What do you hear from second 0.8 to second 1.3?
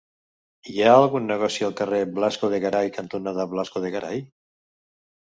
ha algun